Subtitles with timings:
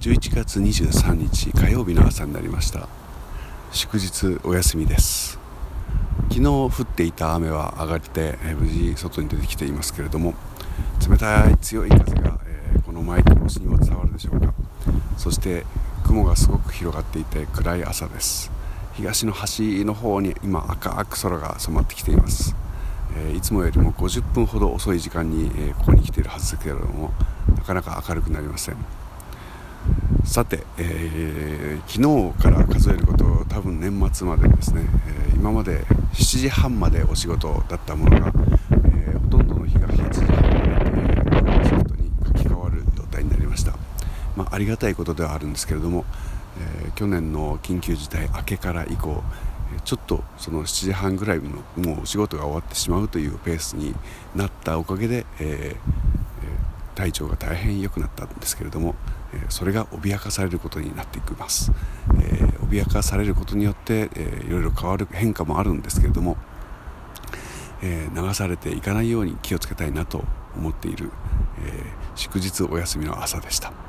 [0.00, 2.88] 11月23日火曜日の朝になりました。
[3.72, 5.40] 祝日お休みです。
[6.30, 10.34] 昨日降っていた雨は上がって無事外に出てきていますけれども
[11.10, 14.54] 冷たい強い風が、えこのマイク越しにも伝わるでしょうか。
[15.16, 15.66] そして
[16.04, 18.52] 雲がすごく広がっていて暗い朝です。
[18.94, 22.54] 東の端の方に今赤く空が染まってきています。
[23.16, 27.10] えいつもよりも50分ほど遅い時間に、えここに来ているはずですけれども
[27.56, 28.76] なかなか明るくなりません。
[30.28, 35.80] さて、えー、昨日から数えること多分年末までですね、えー、今まで
[36.12, 43.72] 7時半までお仕事だったものが、えー、ほとんどの日が8時半まで、えシフトに書き換わる状態になりました、
[44.36, 46.04] まあ、ありがたいことではあるんですけれども、
[46.84, 49.22] え去年の緊急事態明けから以降
[49.86, 51.44] ちょっとその7時半ぐらいの
[51.82, 53.94] もうお仕事が終わってしまうというペースに
[54.36, 56.07] なったおかげで、えー、
[56.98, 58.96] 体調が大変良くなったんですけれども、
[59.32, 61.70] えそれが脅かされることになっていきます、
[62.20, 66.36] えー、脅かされることによって、えー、いろいろ変わる変化もあるんですけれども、
[67.82, 70.24] えー、流されていかないように気をつけたいなと
[70.56, 71.12] 思っている、
[71.62, 71.84] え
[72.16, 73.87] 祝日お休みの朝でした。